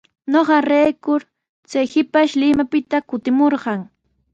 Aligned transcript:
Ñuqarayku 0.31 1.13
chay 1.69 1.85
shipash 1.91 2.33
Limapita 2.41 2.97
kutimurqan. 3.09 3.79